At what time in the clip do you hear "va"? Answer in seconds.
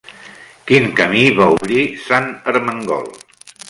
1.41-1.51